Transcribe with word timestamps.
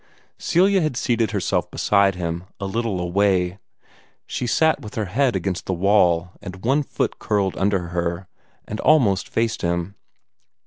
Celia 0.39 0.81
had 0.81 0.97
seated 0.97 1.29
herself 1.29 1.69
beside 1.69 2.15
him, 2.15 2.45
a 2.59 2.65
little 2.65 2.99
away. 2.99 3.59
She 4.25 4.47
sat 4.47 4.79
with 4.81 4.95
her 4.95 5.05
head 5.05 5.35
against 5.35 5.67
the 5.67 5.75
wall, 5.75 6.31
and 6.41 6.65
one 6.65 6.81
foot 6.81 7.19
curled 7.19 7.55
under 7.55 7.89
her, 7.89 8.27
and 8.67 8.79
almost 8.79 9.29
faced 9.29 9.61
him. 9.61 9.93